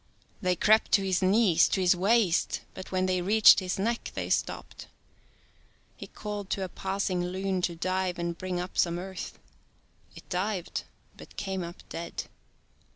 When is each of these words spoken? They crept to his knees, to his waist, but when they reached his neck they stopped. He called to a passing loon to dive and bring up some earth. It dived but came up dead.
They 0.41 0.55
crept 0.55 0.91
to 0.93 1.05
his 1.05 1.21
knees, 1.21 1.69
to 1.69 1.79
his 1.79 1.95
waist, 1.95 2.61
but 2.73 2.91
when 2.91 3.05
they 3.05 3.21
reached 3.21 3.59
his 3.59 3.77
neck 3.77 4.11
they 4.15 4.31
stopped. 4.31 4.87
He 5.95 6.07
called 6.07 6.49
to 6.49 6.63
a 6.63 6.69
passing 6.69 7.25
loon 7.25 7.61
to 7.61 7.75
dive 7.75 8.17
and 8.17 8.35
bring 8.35 8.59
up 8.59 8.79
some 8.79 8.97
earth. 8.97 9.37
It 10.15 10.27
dived 10.27 10.85
but 11.15 11.35
came 11.37 11.63
up 11.63 11.87
dead. 11.89 12.23